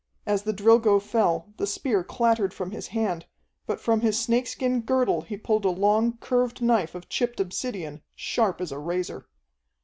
As 0.25 0.41
the 0.41 0.51
Drilgo 0.51 0.99
fell, 0.99 1.53
the 1.57 1.67
spear 1.67 2.03
clattered 2.03 2.55
from 2.55 2.71
his 2.71 2.87
hand, 2.87 3.27
but 3.67 3.79
from 3.79 4.01
his 4.01 4.19
snakeskin 4.19 4.81
girdle 4.81 5.21
he 5.21 5.37
pulled 5.37 5.63
a 5.63 5.69
long, 5.69 6.17
curved 6.17 6.59
knife 6.59 6.95
of 6.95 7.07
chipped 7.07 7.39
obsidian, 7.39 8.01
sharp 8.15 8.61
as 8.61 8.71
a 8.71 8.79
razor. 8.79 9.27